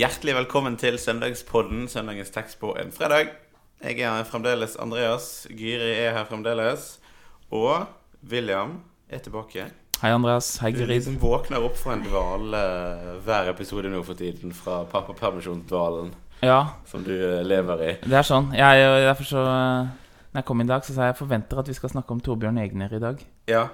[0.00, 3.34] Hjertelig velkommen til søndagspodden, søndagens tekst på en fredag.
[3.84, 6.94] Jeg er fremdeles Andreas, Gyri er her fremdeles,
[7.52, 7.82] og
[8.30, 8.78] William
[9.12, 9.66] er tilbake.
[10.00, 10.54] Hei, Andreas.
[10.62, 10.86] Hei, Gyri.
[10.86, 12.62] Du liksom våkner opp fra en dvale
[13.26, 16.14] hver episode nå for tiden, fra pappapermisjonsdvalen
[16.48, 17.94] Ja, som du eh, lever i.
[18.06, 18.54] det er sånn.
[18.56, 19.96] Jeg, derfor så eh,
[20.30, 22.24] Når jeg kom i dag, så sa jeg jeg forventer at vi skal snakke om
[22.24, 23.20] Torbjørn Egner i dag.
[23.52, 23.66] Ja,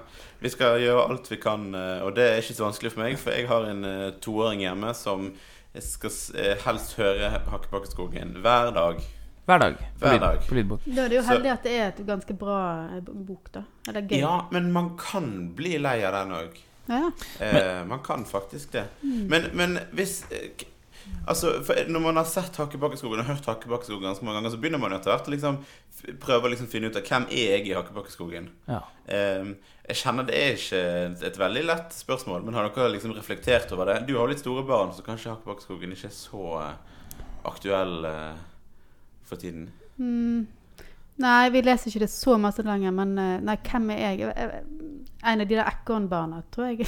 [0.43, 3.15] vi skal gjøre alt vi kan, eh, og det er ikke så vanskelig for meg,
[3.21, 5.29] for jeg har en eh, toåring hjemme som
[5.79, 9.01] skal eh, helst høre Hakkebakkeskogen hver dag.
[9.47, 9.75] Hver dag.
[9.79, 10.39] På, Hver lyd, dag.
[10.47, 10.85] på lydbok.
[10.85, 12.57] Da er det jo heldig at det er et ganske bra
[12.97, 13.61] eh, bok, da.
[13.87, 14.17] Eller gøy.
[14.19, 16.57] Ja, men man kan bli lei av den òg.
[16.87, 17.11] Ja, ja.
[17.45, 18.85] Eh, man kan faktisk det.
[19.01, 20.65] Men, men hvis eh,
[21.27, 24.79] Altså, for Når man har sett Hakkebakkeskogen og hørt Hakkebakkeskogen ganske mange ganger, så begynner
[24.79, 25.57] man jo etter hvert å liksom
[26.23, 28.47] prøve å liksom finne ut av hvem er jeg i Hakkebakkeskogen.
[28.69, 28.79] Ja.
[29.11, 29.55] Um,
[29.87, 33.71] jeg kjenner det er ikke et, et veldig lett spørsmål, men har dere liksom reflektert
[33.75, 34.01] over det?
[34.07, 36.95] Du har jo litt store barn, så kanskje Hakkebakkeskogen ikke er så eh,
[37.47, 38.39] aktuell uh,
[39.27, 39.67] for tiden.
[39.99, 40.47] Mm.
[41.17, 44.17] Nei, vi leser ikke det så masse lenger, men eh, Nei, hvem er jeg?
[45.25, 46.85] En av de der ekornbarna, tror jeg.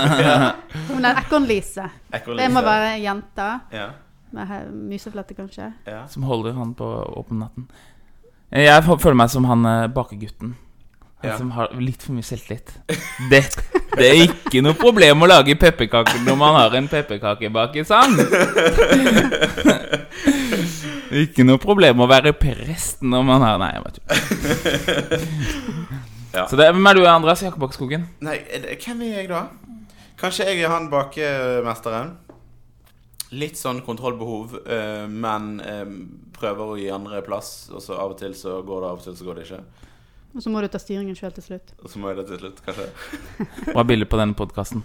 [0.90, 1.86] Hun er Ekorn-Lise.
[2.12, 3.86] Det må være ei jente Ja,
[4.36, 4.44] med
[4.92, 5.70] museflette, kanskje.
[5.88, 6.02] ja.
[6.12, 6.84] Som holder han på
[7.16, 7.64] åpen natten.
[8.52, 10.52] Jeg føler meg som han eh, bakegutten.
[11.22, 11.36] Han Ja.
[11.36, 12.70] som har litt for mye selvtillit.
[13.30, 13.42] Det,
[13.96, 18.16] det er ikke noe problem å lage pepperkaker når man har en pepperkakebakesang.
[21.10, 24.14] Ikke noe problem å være prest når man har Nei, jeg vet ikke.
[26.30, 26.44] Ja.
[26.46, 28.04] Så det, hvem er du, Andreas Jakobakkskogen?
[28.22, 29.40] Nei, er hvem er jeg da?
[30.20, 32.12] Kanskje jeg er han bakemesteren.
[33.34, 35.90] Litt sånn kontrollbehov, eh, men eh,
[36.36, 37.70] prøver å gi andre plass.
[37.74, 39.60] Og så av og til så går det, av og til så går det ikke.
[40.30, 41.72] Og så må du ta styringen sjøl til slutt.
[41.82, 42.88] Og så må jeg det til slutt, kanskje.
[43.72, 44.84] Bra bilde på denne podkasten.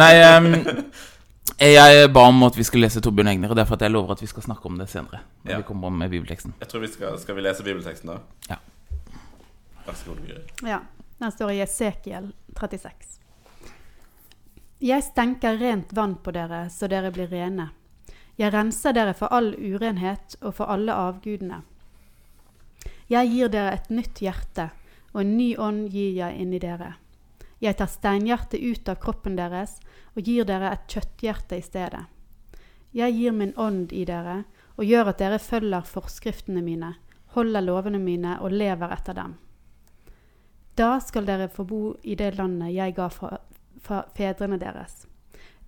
[0.00, 0.54] Nei, ehm,
[1.58, 4.22] jeg ba om at vi skulle lese Torbjørn Egner, og derfor at jeg lover at
[4.22, 5.20] vi skal snakke om det senere.
[5.44, 5.56] Når Ja.
[5.56, 6.54] vi kommer med bibelteksten.
[6.60, 8.18] Jeg tror vi skal, skal vi lese bibelteksten, da?
[8.48, 8.56] Ja.
[9.86, 10.68] Vær så god, Guri.
[10.68, 10.80] Ja.
[11.20, 13.18] Den står i Esekiel 36.
[14.80, 17.70] Jeg stenker rent vann på dere, så dere blir rene.
[18.38, 21.62] Jeg renser dere for all urenhet og for alle avgudene.
[23.10, 24.70] Jeg gir dere et nytt hjerte,
[25.12, 26.94] og en ny ånd gir jeg inni dere.
[27.60, 29.78] Jeg tar steinhjertet ut av kroppen deres
[30.16, 32.04] og gir dere et kjøtthjerte i stedet.
[32.92, 34.42] Jeg gir min ånd i dere
[34.76, 36.94] og gjør at dere følger forskriftene mine,
[37.36, 39.36] holder lovene mine og lever etter dem.
[40.74, 43.36] Da skal dere få bo i det landet jeg ga fra,
[43.78, 45.04] fra fedrene deres.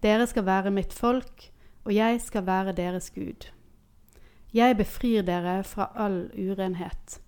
[0.02, 1.50] Dere skal være mitt folk,
[1.84, 3.50] og jeg skal være deres Gud.
[4.52, 7.20] Jeg befrir dere fra all urenhet.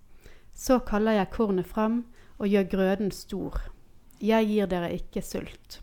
[0.53, 2.03] Så kaller jeg kornet fram
[2.37, 3.61] og gjør grøden stor.
[4.21, 5.81] Jeg gir dere ikke sult.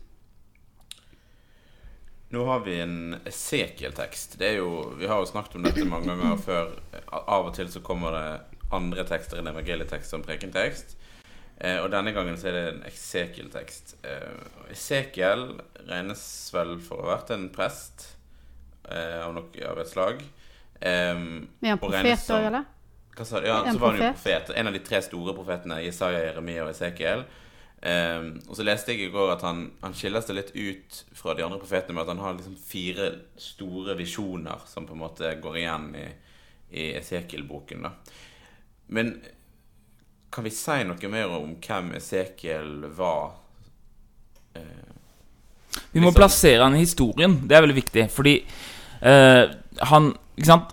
[2.33, 4.35] Nå har vi en Esekiel-tekst.
[4.41, 6.71] Vi har jo snakket om dette mange ganger før.
[7.13, 10.95] Av og til så kommer det andre tekster enn evangelietekst som prekentekst.
[11.61, 13.93] Eh, og denne gangen så er det en Esekiel-tekst.
[14.09, 15.45] Eh, Esekiel
[15.85, 18.07] regnes vel for å ha vært en prest
[18.89, 20.25] eh, av, noe, av et slag.
[20.81, 21.23] Eh,
[21.69, 22.65] ja, profet òg, eller?
[23.13, 23.51] hva sa du?
[23.51, 24.23] Ja, En så var han jo profet?
[24.25, 24.57] profet.
[24.57, 27.27] En av de tre store profetene, Jesaja, Jeremia og Esekiel.
[27.83, 31.33] Um, og så leste jeg i går at han, han skiller seg litt ut fra
[31.35, 35.33] de andre profetene med at han har liksom fire store visjoner som på en måte
[35.43, 36.05] går igjen i,
[36.79, 37.83] i Esekiel-boken.
[37.83, 37.91] da.
[38.95, 39.11] Men
[40.31, 43.33] kan vi si noe mer om hvem Esekiel var?
[44.55, 44.61] Eh,
[45.91, 47.35] Vi må Liksom- plassere han i historien.
[47.47, 48.07] Det er veldig viktig.
[48.11, 48.37] Fordi
[49.01, 49.43] eh,
[49.91, 50.71] han Ikke sant?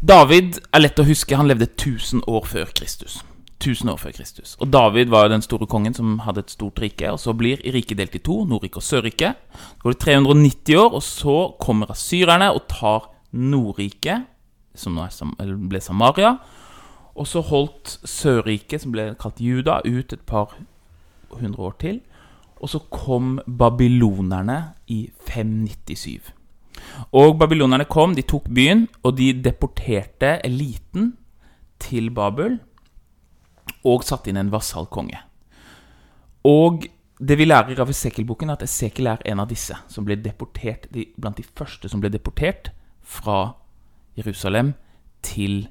[0.00, 1.36] David er lett å huske.
[1.36, 3.18] Han levde 1000 år før Kristus.
[3.62, 4.56] 1000 år før Kristus.
[4.60, 7.10] Og David var jo den store kongen som hadde et stort rike.
[7.12, 9.38] Og så blir riket delt i to, Nordriket og Sørriket.
[9.54, 14.26] Så går det 390 år, og så kommer asyrerne og tar Nordriket,
[14.74, 15.06] som nå
[15.70, 16.36] ble Samaria.
[17.14, 20.56] Og så holdt Sørriket, som ble kalt Juda, ut et par
[21.38, 22.00] hundre år til.
[22.62, 26.32] Og så kom babylonerne i 597.
[27.12, 31.12] Og babylonerne kom, de tok byen, og de deporterte eliten
[31.82, 32.60] til Babel
[33.88, 35.20] og satt inn en vassalkonge.
[36.48, 36.86] Og
[37.22, 40.88] det vi lærer av Esekiel-boken, er at Esekiel er en av disse som ble deportert,
[40.90, 43.54] de, blant de første som ble deportert fra
[44.18, 44.74] Jerusalem
[45.22, 45.68] til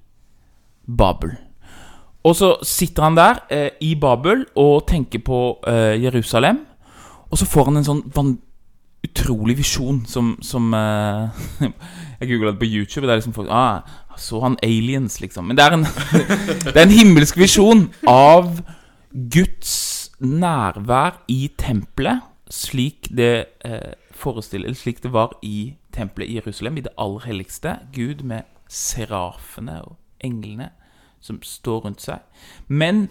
[0.88, 1.36] Babel.
[2.24, 6.62] Og så sitter han der eh, i Babel og tenker på eh, Jerusalem.
[7.32, 8.36] Og så får han en sånn van
[9.04, 11.30] utrolig visjon som, som uh,
[12.22, 13.08] Jeg googla det på YouTube.
[13.08, 13.82] Det er liksom folk ah,
[14.18, 15.48] Så han aliens, liksom?
[15.50, 15.88] Men det er en,
[16.66, 18.62] det er en himmelsk visjon av
[19.12, 26.78] Guds nærvær i tempelet, slik det uh, forestiller Slik det var i tempelet i Jerusalem,
[26.78, 27.80] i det aller helligste.
[27.94, 30.70] Gud med serafene og englene
[31.22, 32.22] som står rundt seg.
[32.68, 33.10] Men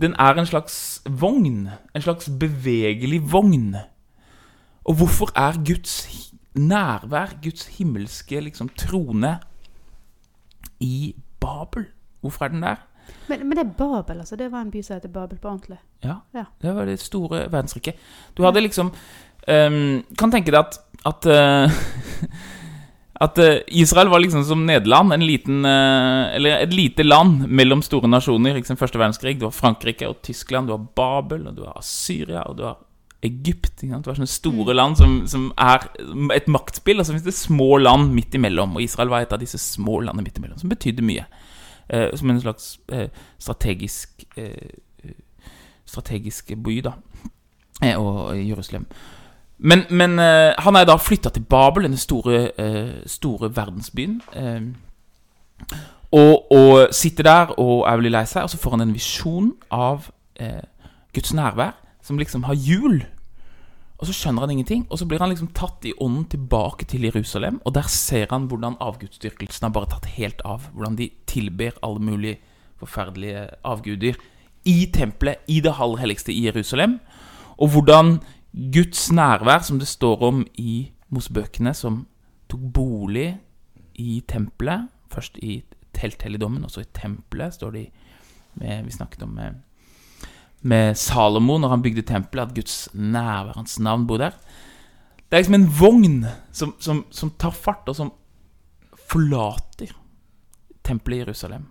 [0.00, 1.68] den er en slags vogn.
[1.94, 3.76] En slags bevegelig vogn.
[4.84, 6.08] Og hvorfor er Guds
[6.54, 9.38] nærvær, Guds himmelske liksom, trone,
[10.80, 11.84] i Babel?
[12.20, 12.76] Hvorfor er den der?
[13.28, 14.36] Men, men det er Babel, altså.
[14.36, 15.78] Det var en by som heter Babel på ordentlig.
[16.04, 16.44] Ja, Ja.
[16.62, 17.94] det var det store verdensriket.
[18.36, 18.86] Du hadde liksom
[19.48, 21.70] um, Kan tenke deg at At, uh,
[23.26, 27.82] at uh, Israel var liksom som Nederland, en liten uh, Eller et lite land mellom
[27.82, 28.54] store nasjoner.
[28.54, 29.38] Liksom første verdenskrig.
[29.40, 32.78] Du har Frankrike og Tyskland, du har Babel, og du har Syria, og du har
[33.22, 33.82] Egypt.
[33.82, 34.04] Ikke sant?
[34.04, 35.86] Det var sånne store land som, som er
[36.36, 38.76] et maktspill, og så finnes det små land midt imellom.
[38.76, 41.26] Og Israel var et av disse små landene midt imellom, som betydde mye.
[41.90, 43.08] Eh, som en slags eh,
[43.38, 44.78] strategisk eh,
[45.90, 46.92] strategisk by, da.
[47.82, 48.86] Eh, og Jerusalem.
[49.58, 54.20] Men, men eh, han er da flytta til Babel, denne store, eh, store verdensbyen.
[56.10, 59.52] Og, og sitter der og er veldig lei seg, og så får han en visjon
[59.70, 60.08] av
[60.40, 60.62] eh,
[61.14, 63.02] Guds nærvær, som liksom har hjul.
[64.00, 67.04] Og så skjønner han ingenting, og så blir han liksom tatt i ånden tilbake til
[67.04, 67.60] Jerusalem.
[67.68, 70.70] Og der ser han hvordan avgudsdyrkelsen har bare tatt helt av.
[70.72, 72.40] Hvordan de tilber alle mulige
[72.80, 74.16] forferdelige avguder
[74.64, 76.98] i tempelet, i det halvhelligste helligste i Jerusalem.
[77.60, 78.18] Og hvordan
[78.72, 82.06] Guds nærvær, som det står om i Mosebøkene, som
[82.48, 83.38] tok bolig
[83.94, 85.62] i tempelet, først i
[85.94, 87.90] telthelligdommen, og så i tempelet, står det i
[88.84, 89.38] Vi snakket om
[90.62, 94.36] med, Salomo når han bygde tempelet, at Guds nærvær, hans navn, bor der.
[95.30, 96.18] Det er liksom en vogn
[96.52, 98.12] som, som, som tar fart, og som
[99.10, 99.94] forlater
[100.86, 101.68] tempelet i Jerusalem.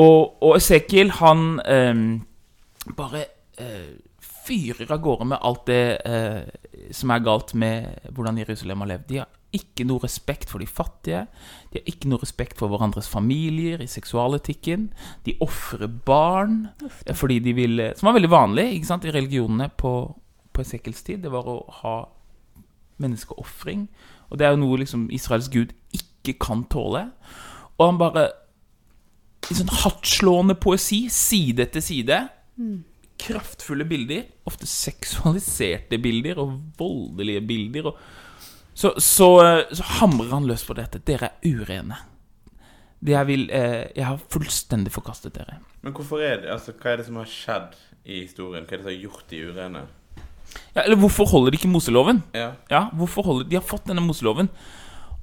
[0.00, 2.04] Og, og Esekiel, han eh,
[2.96, 3.24] bare
[3.60, 3.90] eh,
[4.20, 9.08] fyrer av gårde med alt det eh, som er galt med hvordan Jerusalem har levd.
[9.10, 11.24] De har ikke noe respekt for de fattige.
[11.70, 14.90] De har ikke noe respekt for hverandres familier i seksualetikken.
[15.26, 17.14] De ofrer barn Ofte.
[17.14, 20.14] fordi de vil Som var veldig vanlig ikke sant, i religionene på,
[20.52, 21.24] på Esekels tid.
[21.24, 21.96] Det var å ha
[23.00, 23.88] menneskeofring.
[24.30, 27.08] Og det er jo noe liksom Israels gud ikke kan tåle.
[27.78, 28.28] Og han bare
[29.50, 32.22] I sånn hardtslående poesi, side etter side.
[33.20, 34.28] Kraftfulle bilder.
[34.46, 37.90] Ofte seksualiserte bilder og voldelige bilder.
[37.90, 37.98] Og
[38.74, 39.28] så, så,
[39.72, 41.02] så hamrer han løs på dette.
[41.06, 41.98] Dere er urene.
[43.06, 45.60] Jeg vil eh, Jeg har fullstendig forkastet dere.
[45.80, 48.66] Men hvorfor er det, altså, hva er det som har skjedd i historien?
[48.66, 49.86] Hva er det som har gjort de urene?
[50.74, 52.22] Ja, eller hvorfor holder de ikke Moseloven?
[52.34, 52.52] Ja.
[52.70, 54.50] Ja, hvorfor holder De har fått denne Moseloven.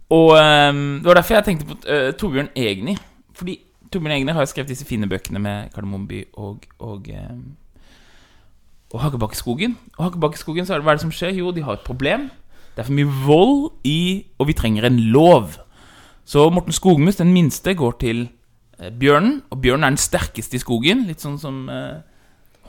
[0.09, 2.97] Og eh, det var derfor jeg tenkte på eh, Torbjørn Egni.
[3.37, 3.59] Fordi
[3.91, 7.43] Torbjørn Egni har jo skrevet disse fine bøkene med Kardemommeby og, og, ehm,
[8.93, 9.77] og Hakkebakkeskogen.
[9.97, 11.35] Og Hakkebakkeskogen, så er det hva er det som skjer?
[11.37, 12.29] Jo, de har et problem.
[12.77, 15.55] Det er for mye vold i Og vi trenger en lov.
[16.27, 18.27] Så Morten Skogmus, den minste, går til
[18.77, 19.39] eh, bjørnen.
[19.49, 21.07] Og bjørnen er den sterkeste i skogen.
[21.07, 22.03] Litt sånn som eh,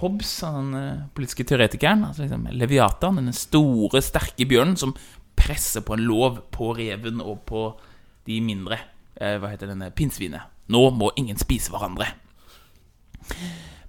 [0.00, 2.06] Hobbes, den eh, politiske teoretikeren.
[2.08, 4.94] Altså liksom Leviatan, denne store, sterke bjørnen som
[5.36, 7.66] presser på en lov på reven og på
[8.30, 8.80] de mindre.
[9.20, 10.48] Eh, hva heter denne pinnsvinet?
[10.72, 12.14] Nå må ingen spise hverandre.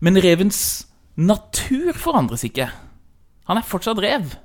[0.04, 2.68] Men revens natur forandres ikke.
[3.48, 4.36] Han er fortsatt rev.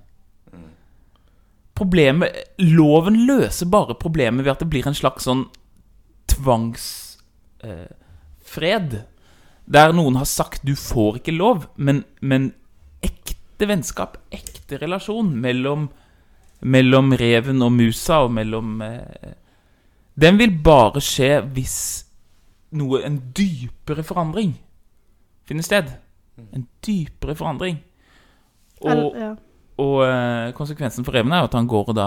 [1.74, 2.31] Problemet
[2.62, 5.44] Loven løser bare problemet ved at det blir en slags sånn
[6.31, 7.19] tvangsfred.
[8.94, 9.02] Eh,
[9.64, 12.52] der noen har sagt 'du får ikke lov', men, men
[13.02, 15.88] ekte vennskap, ekte relasjon mellom,
[16.60, 19.32] mellom reven og musa og mellom eh,
[20.20, 22.04] Den vil bare skje hvis
[22.70, 24.54] noe En dypere forandring
[25.44, 25.90] finner sted.
[26.52, 27.78] En dypere forandring.
[28.81, 29.34] Og, Eller, ja.
[29.82, 32.06] Og eh, konsekvensen for reven er jo at han går da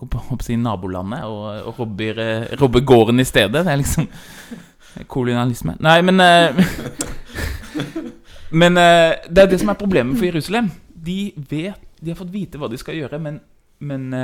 [0.00, 3.52] håper jeg, nabolandet og, og robber, eh, robber gården i stedet.
[3.52, 4.06] Det er liksom
[5.12, 5.76] kolonialisme.
[5.84, 6.56] Nei, men eh,
[8.56, 10.68] Men det er det som er problemet for Jerusalem.
[10.86, 13.40] De vet De har fått vite hva de skal gjøre, men
[13.78, 14.14] Men,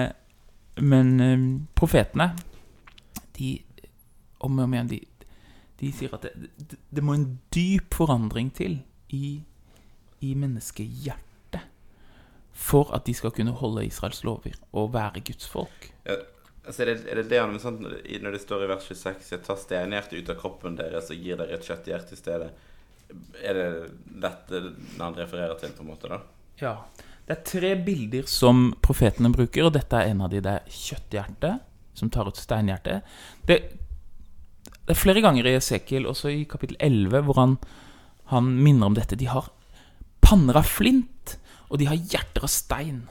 [0.80, 2.30] men profetene
[3.36, 3.58] De
[4.40, 5.00] Om og om igjen de,
[5.80, 8.78] de sier at det, det, det må en dyp forandring til
[9.10, 9.42] i,
[10.20, 11.31] i menneskehjertet
[12.72, 15.90] for at de skal kunne holde Israels lover og være Guds folk.
[16.08, 16.16] Ja,
[16.64, 19.42] altså er, det, er det det han sant, når det- står i vers 26 Jeg
[19.46, 22.50] tar steinhjertet ut av kroppen deres og gir dere et kjøtthjerte i stedet.
[23.44, 23.66] Er det
[24.22, 24.62] dette
[24.98, 26.08] han refererer til, på en måte?
[26.08, 26.20] da?
[26.62, 26.76] Ja.
[27.26, 30.40] Det er tre bilder som profetene bruker, og dette er en av de.
[30.42, 31.60] Det er kjøtthjertet,
[31.94, 33.04] som tar ut steinhjertet.
[33.46, 33.58] Det,
[34.82, 37.54] det er flere ganger i Esekiel, også i kapittel 11, hvor han,
[38.32, 39.18] han minner om dette.
[39.20, 39.52] De har
[40.24, 41.36] panner av flint,
[41.72, 43.08] og de har hjerter av stein.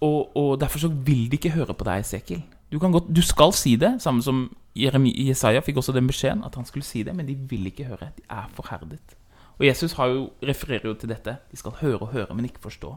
[0.00, 2.42] og, og derfor så vil de ikke høre på deg, Esekiel.
[2.72, 4.46] Du, kan godt, du skal si det, samme som
[4.76, 8.10] Jesaja fikk også den beskjeden at han skulle si det, men de vil ikke høre.
[8.16, 9.16] De er forherdet.
[9.58, 11.36] Og Jesus har jo, refererer jo til dette.
[11.50, 12.94] De skal høre og høre, men ikke forstå.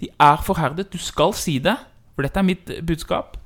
[0.00, 0.92] De er forherdet.
[0.92, 1.76] Du skal si det,
[2.14, 3.36] for dette er mitt budskap.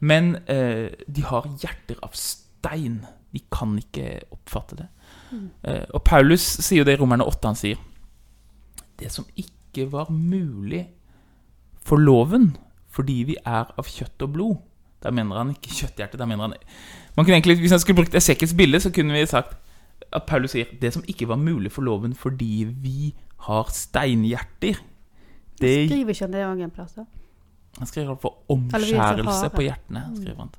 [0.00, 3.00] Men eh, de har hjerter av stein.
[3.32, 4.88] De kan ikke oppfatte det.
[5.64, 7.48] Eh, og Paulus sier jo det i Romerne 8.
[7.48, 7.80] Han sier
[8.98, 10.88] det som ikke var mulig
[11.84, 12.56] for loven
[12.90, 14.56] fordi vi er av kjøtt og blod.
[15.04, 16.18] Da mener han ikke kjøtthjerte.
[16.18, 16.54] Da mener han
[17.16, 19.58] man kunne egentlig, Hvis han skulle brukt Esekiels bilde, så kunne vi sagt
[20.12, 23.14] at Paulus sier det som ikke var mulig for loven fordi vi
[23.46, 24.80] har steinhjerter.
[25.60, 26.92] Det Skriver ikke han det òg en plass?
[26.92, 27.04] da?
[27.78, 30.02] han skriver for omskjærelse på hjertene.
[30.16, 30.50] skriver han.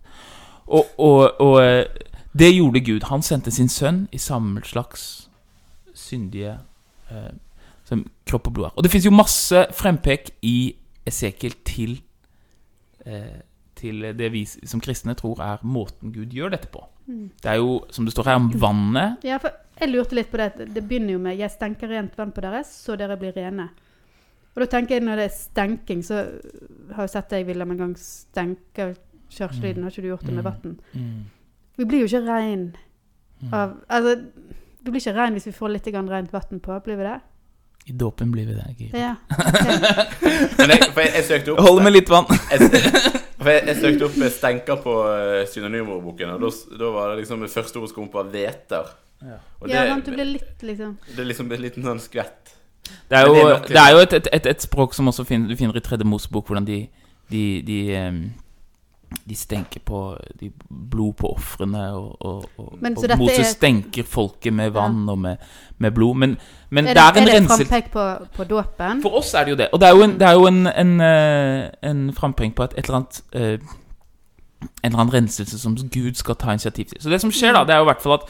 [0.67, 1.86] Og, og, og eh,
[2.39, 3.01] det gjorde Gud.
[3.10, 5.29] Han sendte sin sønn i samme slags
[5.93, 6.60] syndige
[7.12, 7.31] eh,
[7.89, 8.77] som kropp og blod er.
[8.77, 10.58] Og det fins jo masse frempek i
[11.10, 11.96] Esekiel til
[13.05, 13.39] eh,
[13.79, 16.81] til det vi som kristne tror er måten Gud gjør dette på.
[17.08, 17.29] Mm.
[17.41, 19.24] Det er jo, som det står her, om vannet.
[19.25, 20.67] Ja, for jeg lurte litt på det.
[20.75, 23.69] Det begynner jo med 'Jeg stenker rent vann på dere, så dere blir rene'.
[24.55, 26.15] Og da tenker jeg når det er stenking, så
[26.93, 28.96] har jeg sett deg, Wilhelm, en gang stenke
[29.29, 29.84] kjørselyden.
[29.84, 30.51] Har ikke du gjort det med Mm.
[30.51, 30.79] vann?
[30.93, 31.25] Mm.
[31.77, 32.75] Vi blir jo ikke rein
[33.53, 34.25] av Altså,
[34.84, 37.22] vi blir ikke rein hvis vi får litt rent vann på, blir vi det?
[37.89, 38.67] I dåpen blir vi det.
[38.77, 38.93] Gud.
[38.93, 39.15] Ja.
[40.60, 42.29] Men jeg, for jeg, jeg søkte opp Hold med litt vann.
[42.51, 42.69] jeg,
[43.39, 46.46] for jeg, jeg søkte opp eh, stenker på uh, synonymordboken, og
[46.77, 48.93] da, var det liksom det første ordet som kom på, hveter.
[49.25, 49.41] Ja.
[49.60, 50.96] Og det, ja, sant, du ble litt, liksom.
[51.10, 52.55] det er liksom en liten sånn skvett.
[53.10, 55.10] Det er jo, det er nok det er jo et, et, et, et språk som
[55.12, 56.84] også finner, du finner i Tredje Mosebok, hvordan de
[57.29, 58.22] de, de, em,
[59.29, 59.99] de stenker på
[60.39, 65.09] de blod på ofrene, og, og, og, Men og Moses er- stenker folket med vann
[65.09, 65.37] og med,
[65.77, 66.15] med blod.
[66.15, 66.37] Men,
[66.69, 69.01] men Er det det, en er det renselse frampek på, på dåpen?
[69.01, 69.67] For oss er det jo det.
[69.73, 72.77] Og det er jo en, det er jo en, en, eh, en frampek på et,
[72.77, 73.59] et eller annet eh,
[74.83, 77.01] En eller annen renselse som Gud skal ta initiativ til.
[77.01, 78.29] Så det som skjer, da, det er jo i hvert fall at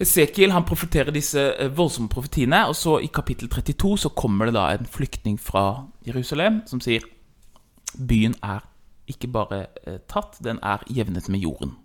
[0.00, 4.54] Esekiel han profeterer disse eh, voldsomme profetiene, og så i kapittel 32 så kommer det
[4.54, 7.02] da en flyktning fra Jerusalem som sier
[7.98, 8.60] byen er
[9.10, 11.76] ikke bare eh, tatt, den er jevnet med jorden.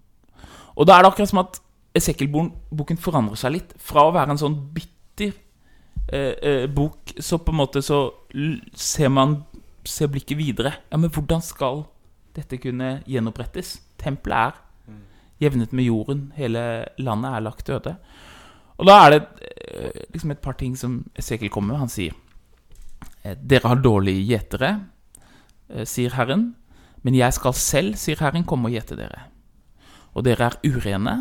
[0.76, 1.62] Og da er det akkurat som at
[1.94, 3.74] Esekiel-boken forandrer seg litt.
[3.82, 5.36] Fra å være en sånn bitter
[6.10, 8.08] eh, eh, bok, så på en måte så
[8.74, 9.44] ser man
[9.86, 10.74] ser blikket videre.
[10.90, 11.84] Ja, men hvordan skal
[12.34, 13.76] dette kunne gjenopprettes?
[14.02, 15.04] Tempelet er
[15.44, 16.26] jevnet med jorden.
[16.38, 17.98] Hele landet er lagt døde.
[18.80, 21.84] Og da er det eh, liksom et par ting som Esekiel kommer med.
[21.84, 22.16] Han sier
[23.22, 24.74] eh, Dere har dårlige gjetere,
[25.90, 26.52] sier Herren.
[27.04, 29.28] Men jeg skal selv, sier Herren, komme og gjete dere.
[30.14, 31.18] Og dere er urene.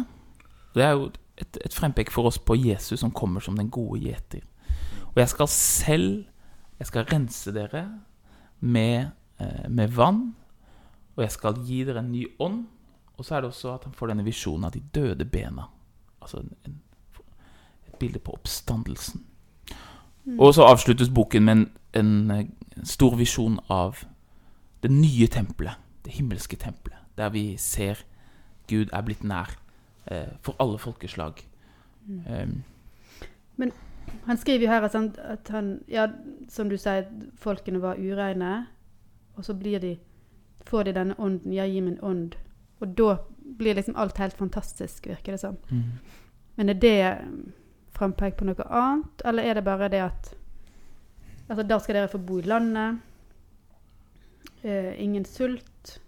[0.74, 1.10] Det er jo
[1.40, 4.44] et, et frempek for oss på Jesus som kommer som den gode gjeter.
[5.12, 6.24] Og jeg skal selv
[6.82, 8.00] Jeg skal rense dere
[8.60, 10.34] med, eh, med vann.
[11.16, 12.64] Og jeg skal gi dere en ny ånd.
[13.16, 15.68] Og så er det også at han får denne visjonen av de døde bena.
[16.22, 16.80] Altså en, en,
[17.86, 19.22] et bilde på oppstandelsen.
[20.38, 22.46] Og så avsluttes boken med en, en, eh,
[22.84, 24.02] stor visjon av
[24.82, 25.78] det nye tempelet.
[26.04, 26.98] Det himmelske tempelet.
[27.16, 28.04] Der vi ser
[28.68, 29.56] Gud er blitt nær
[30.06, 31.42] eh, for alle folkeslag.
[32.08, 32.62] Um,
[34.26, 36.08] Han skriver jo her at han, at han Ja,
[36.48, 38.66] som du sier, folkene var ureine.
[39.34, 39.98] Og så blir de
[40.66, 41.52] Får de denne ånden.
[41.52, 42.36] Ja, gi min ånd.
[42.80, 43.16] Og da
[43.58, 45.56] blir liksom alt helt fantastisk, virker det som.
[46.56, 47.18] Men er det
[47.92, 50.34] frampekt på noe annet, eller er det bare det at
[51.48, 53.00] Altså, da skal dere få bo i landet.
[54.62, 55.98] Eh, ingen sult.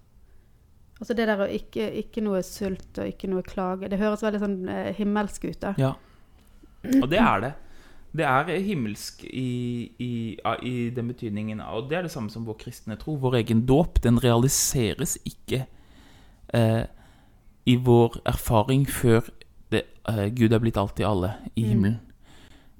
[1.00, 3.90] Altså det der å ikke, ikke noe sult og ikke noe klage.
[3.90, 5.74] Det høres veldig sånn eh, himmelsk ut, da.
[5.80, 5.94] Ja.
[7.00, 7.52] Og det er det.
[8.14, 11.62] Det er himmelsk i, i, i den betydningen.
[11.66, 13.16] Og det er det samme som vår kristne tro.
[13.18, 15.64] Vår egen dåp den realiseres ikke
[16.54, 16.84] eh,
[17.66, 19.32] i vår erfaring før
[19.74, 21.96] det, eh, Gud er blitt alt i alle i Mm.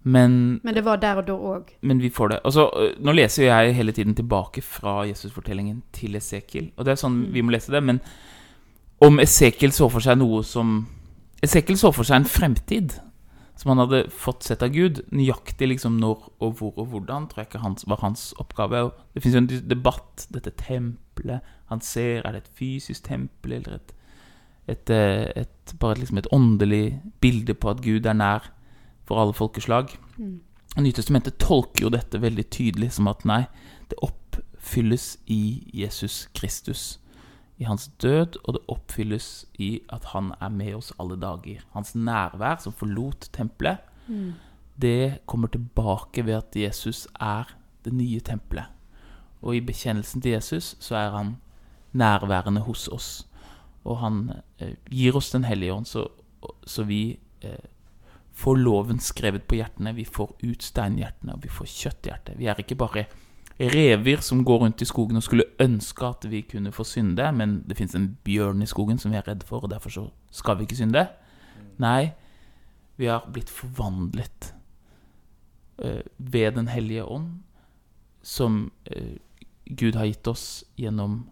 [0.04, 1.70] Men, Men det var der og da òg.
[1.80, 2.40] men vi får det.
[2.44, 6.73] Altså, øh, nå leser jeg hele tiden tilbake fra Jesusfortellingen til Esekiel.
[6.76, 7.80] Og det er sånn vi må lese det.
[7.82, 8.00] Men
[9.00, 10.76] om Esekiel så for seg noe som
[11.44, 12.99] Esekiel så for seg en fremtid
[13.56, 15.00] som han hadde fått sett av Gud.
[15.14, 18.84] Nøyaktig liksom når og hvor og hvordan tror jeg ikke hans, var hans oppgave.
[18.88, 20.26] Og det fins jo en debatt.
[20.34, 21.40] Dette tempelet
[21.73, 23.94] han ser, er det et fysisk tempel eller et,
[24.68, 28.50] et, eh, et bare liksom et åndelig bilde på at Gud er nær
[29.06, 29.94] for alle folkeslag?
[30.16, 30.40] Mm.
[30.76, 33.44] Nytestamentet tolker jo dette veldig tydelig som at nei,
[33.90, 36.99] det oppfylles i Jesus Kristus.
[37.58, 41.61] I hans død, og det oppfylles i at han er med oss alle dager.
[41.76, 44.32] Hans nærvær, som forlot tempelet, Mm.
[44.76, 47.44] det kommer tilbake ved at Jesus er
[47.84, 48.66] det nye tempelet.
[49.42, 51.37] Og i bekjennelsen til Jesus så er han
[51.92, 53.26] nærværende hos oss.
[53.84, 56.08] Og han eh, gir oss Den hellige ånd, så,
[56.66, 57.64] så vi eh,
[58.35, 59.95] får loven skrevet på hjertene.
[59.95, 62.35] Vi får ut steinhjertene, og vi får kjøtthjerte.
[62.38, 63.07] Vi er ikke bare
[63.61, 67.62] rever som går rundt i skogen og skulle ønske at vi kunne få synde, men
[67.69, 70.59] det fins en bjørn i skogen som vi er redd for, og derfor så skal
[70.59, 71.07] vi ikke synde.
[71.79, 72.11] Nei,
[72.97, 74.55] vi har blitt forvandlet
[75.85, 77.43] uh, ved Den hellige ånd,
[78.23, 79.17] som uh,
[79.67, 81.25] Gud har gitt oss gjennom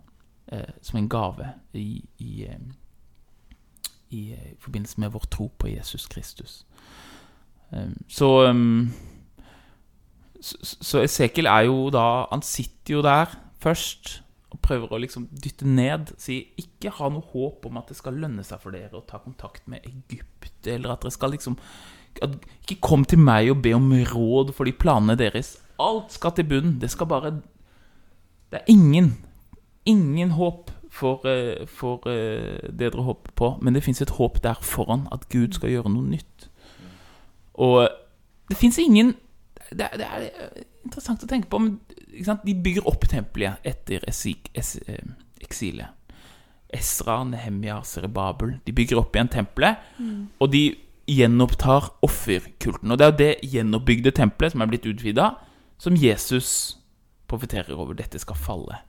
[0.52, 2.46] uh, som en gave i, i,
[4.12, 4.22] i
[4.60, 6.62] forbindelse med vår tro på Jesus Kristus.
[8.08, 8.92] Så, um,
[10.40, 14.18] så Så Esekiel er jo da Han sitter jo der først
[14.52, 16.12] og prøver å liksom dytte ned.
[16.20, 19.22] Si ikke ha noe håp om at det skal lønne seg for dere å ta
[19.22, 21.56] kontakt med Egypt, eller at dere skal liksom
[22.20, 25.54] Ikke kom til meg og be om råd for de planene deres.
[25.80, 26.76] Alt skal til bunnen.
[26.82, 27.38] Det skal bare
[28.50, 29.14] Det er ingen
[29.88, 34.42] Ingen håp for, uh, for uh, det dere håper på, men det fins et håp
[34.44, 36.48] der foran, at Gud skal gjøre noe nytt.
[37.54, 37.88] Og
[38.50, 39.14] det fins ingen
[39.72, 41.78] det er, det er, interessant å tenke på, men
[42.44, 45.00] de bygger opp tempelet etter esik, es, eh,
[45.40, 45.94] eksilet.
[46.72, 48.56] Esra, Nehemia, Serebabel.
[48.66, 50.20] De bygger opp igjen tempelet, mm.
[50.40, 50.62] og de
[51.08, 52.92] gjenopptar offerkulten.
[52.92, 55.32] Og det er jo det gjenoppbygde tempelet, som er blitt utvida,
[55.80, 56.78] som Jesus
[57.28, 57.96] profeterer over.
[57.98, 58.80] Dette skal falle.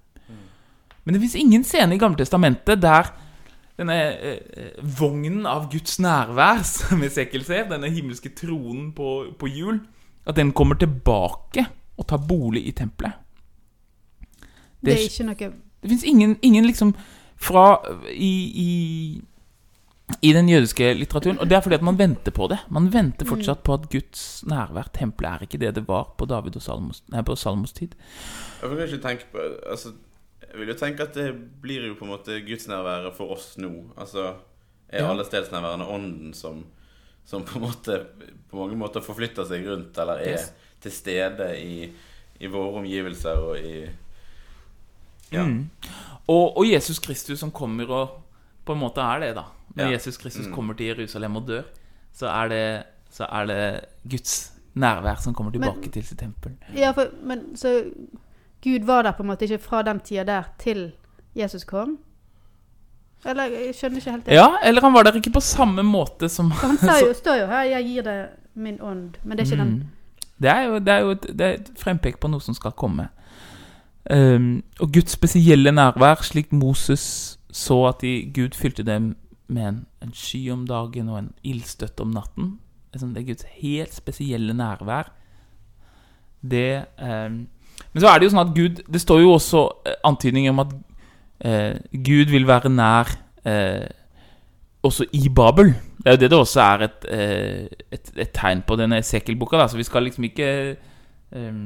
[1.04, 3.12] Men det fins ingen scene i Gamle Testamentet der
[3.80, 9.82] denne eh, vognen av Guds nærvær, som Esekiel ser, denne himmelske tronen på, på hjul,
[10.30, 11.66] at den kommer tilbake
[11.98, 13.20] og tar bolig i tempelet.
[14.84, 15.52] Det, det er ikke noe
[15.84, 16.90] Det fins ingen, ingen, liksom
[17.40, 17.78] fra
[18.12, 18.32] i,
[18.64, 18.72] i,
[20.20, 22.58] i, den jødiske litteraturen Og det er fordi at man venter på det.
[22.72, 26.60] Man venter fortsatt på at Guds nærvær, tempelet, er ikke det det var på David
[26.60, 27.96] og Salmos, nei, på Salmos tid.
[28.62, 29.96] Jeg kan ikke tenke på altså
[30.54, 31.32] jeg vil jo tenke at det
[31.64, 33.72] blir jo på en måte gudsnærværet for oss nå.
[33.98, 34.36] Altså
[34.94, 35.10] er ja.
[35.10, 36.60] allestedsnærværende ånden som,
[37.26, 37.98] som på, en måte,
[38.52, 40.52] på mange måter forflytter seg rundt, eller er yes.
[40.84, 41.90] til stede i,
[42.38, 43.76] i, våre omgivelser og i
[45.34, 45.48] Ja.
[45.50, 45.70] Mm.
[46.28, 48.20] Og, og, Jesus Kristus som kommer og
[48.66, 49.48] på en måte er det, da.
[49.74, 49.96] Når ja.
[49.96, 50.54] Jesus Kristus mm.
[50.54, 51.64] kommer til Jerusalem og dør,
[52.14, 52.66] så er det,
[53.10, 53.64] så er det
[54.12, 56.54] Guds nærvær som kommer tilbake men, til sitt tempel.
[56.78, 57.74] Ja, for, men så
[58.64, 60.92] Gud var der på en måte ikke fra den tida der til
[61.36, 61.98] Jesus kom?
[63.26, 64.36] Eller jeg skjønner ikke helt det.
[64.36, 67.64] Ja, eller han var der ikke på samme måte som Han jo, står jo her
[67.64, 69.70] 'Jeg gir deg min ånd', men det er ikke mm.
[69.70, 69.92] den
[70.42, 72.72] Det er jo, det er jo et, det er et frempek på noe som skal
[72.72, 73.08] komme.
[74.12, 79.16] Um, og Guds spesielle nærvær, slik Moses så at de, Gud fylte dem
[79.48, 82.60] med en, en sky om dagen og en ildstøtte om natten.
[82.94, 85.12] Det er Guds helt spesielle nærvær.
[86.42, 87.48] Det um,
[87.94, 90.64] men så er det jo sånn at Gud Det står jo også eh, antydninger om
[90.64, 90.72] at
[91.46, 93.12] eh, Gud vil være nær
[93.46, 93.86] eh,
[94.84, 95.72] også i Babel.
[96.02, 99.68] Det er jo det det også er et, eh, et, et tegn på denne Esekiel-boka.
[99.68, 100.50] Så vi skal liksom ikke
[101.32, 101.62] eh,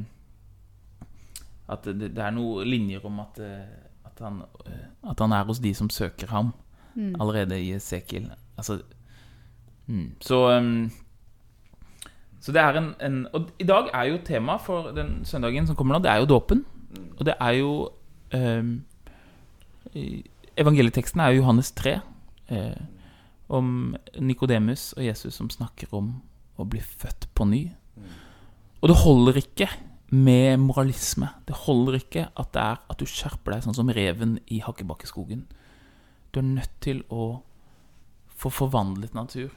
[1.67, 3.39] At det, det, er noen linjer om at,
[4.05, 4.43] at, han,
[5.09, 6.53] at, han, er hos de som søker ham,
[6.95, 7.15] mm.
[7.19, 8.29] allerede i Esekiel.
[8.57, 8.79] Altså
[9.87, 10.15] mm.
[10.21, 10.91] Så um,
[12.39, 15.75] så det er en, en, Og i dag er jo tema for den søndagen som
[15.75, 16.65] kommer nå, det er jo dåpen.
[17.17, 17.71] Og det er jo
[18.31, 18.69] eh,
[20.57, 21.97] Evangelieteksten er jo Johannes 3.
[22.53, 22.77] Eh,
[23.47, 26.17] om Nikodemus og Jesus som snakker om
[26.57, 27.61] å bli født på ny.
[28.81, 29.69] Og det holder ikke
[30.13, 31.29] med moralisme.
[31.47, 35.45] Det holder ikke at det er at du skjerper deg sånn som reven i Hakkebakkeskogen.
[36.31, 37.41] Du er nødt til å
[38.37, 39.51] få forvandlet natur.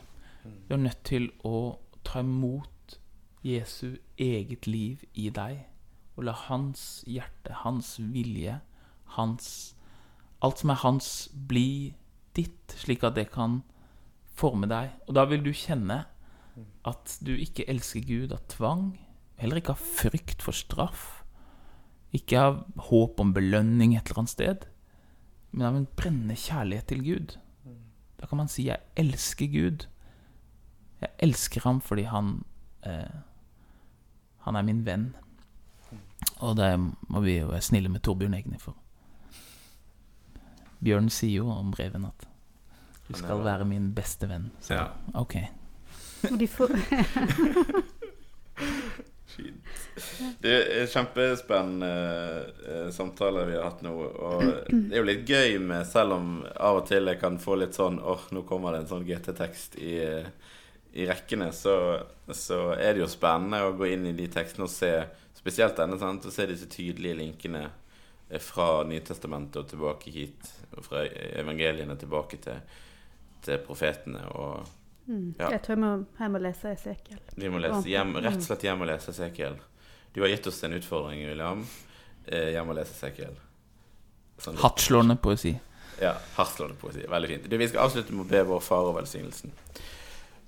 [0.68, 2.98] Du er nødt til å ta imot
[3.46, 5.66] Jesu eget liv i deg.
[6.16, 8.60] Og la hans hjerte, hans vilje,
[9.16, 9.74] hans
[10.40, 11.92] Alt som er hans, bli
[12.32, 13.58] ditt, slik at det kan
[14.40, 14.94] forme deg.
[15.04, 16.06] Og da vil du kjenne
[16.88, 18.94] at du ikke elsker Gud av tvang,
[19.40, 21.22] heller ikke av frykt for straff,
[22.16, 24.66] ikke av håp om belønning et eller annet sted,
[25.52, 27.36] men av en brennende kjærlighet til Gud.
[28.20, 29.86] Da kan man si 'jeg elsker Gud'.
[31.00, 32.38] Jeg elsker ham fordi han
[32.86, 33.18] eh,
[34.40, 35.10] han er min venn.
[36.40, 38.76] Og det må vi jo være snille med Torbjørn Egner for.
[40.80, 42.26] Bjørn sier jo om Reven at
[43.10, 44.50] du skal være min beste venn.
[44.64, 44.86] Så ja.
[45.18, 45.34] ok.
[50.40, 51.88] Det er kjempespennende
[52.66, 53.92] uh, samtaler vi har hatt nå.
[53.94, 57.56] Og det er jo litt gøy med, selv om av og til jeg kan få
[57.60, 60.26] litt sånn åh, oh, nå kommer det en sånn GT-tekst i uh,
[60.92, 61.74] i rekkene, så,
[62.34, 64.94] så, er det jo spennende å gå inn i de tekstene og se
[65.40, 67.62] Spesielt denne, sant, og se disse tydelige linkene
[68.28, 71.06] eh, fra Nytestamentet og tilbake hit, og fra
[71.40, 72.58] evangeliene tilbake til,
[73.46, 74.20] til profetene.
[74.36, 74.68] Og
[75.10, 75.34] Mm.
[75.38, 75.48] Ja.
[75.50, 77.20] Jeg tror jeg må hjem og lese Esekiel.
[77.34, 79.56] vi må lese hjem, rett og slett hjem og lese Esekiel.
[80.14, 81.64] Du har gitt oss en utfordring, William.
[82.26, 83.34] Eh, hjem og lese Esekiel.
[84.40, 85.56] Sånn Hardtslående poesi.
[86.00, 87.02] Ja, hardtslående poesi.
[87.10, 87.48] Veldig fint.
[87.50, 89.52] Du, vi skal avslutte med å be vår far og velsignelsen.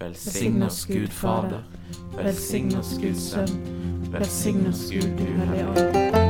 [0.00, 1.62] Velsign oss, Gud Fader.
[2.16, 4.10] Velsign oss, Gud Sønn.
[4.10, 6.29] Velsign oss, Gud Du Hellige Ånd.